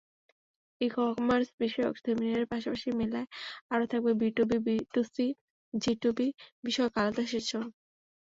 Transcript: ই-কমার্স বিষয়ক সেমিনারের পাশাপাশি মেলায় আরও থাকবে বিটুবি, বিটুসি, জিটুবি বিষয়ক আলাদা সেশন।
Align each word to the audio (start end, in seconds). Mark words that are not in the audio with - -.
ই-কমার্স 0.81 1.49
বিষয়ক 1.61 1.95
সেমিনারের 1.97 2.49
পাশাপাশি 2.51 2.89
মেলায় 2.99 3.27
আরও 3.73 3.85
থাকবে 3.91 4.11
বিটুবি, 4.21 4.57
বিটুসি, 4.65 5.27
জিটুবি 5.73 6.27
বিষয়ক 6.63 6.93
আলাদা 7.01 7.23
সেশন। 7.31 7.65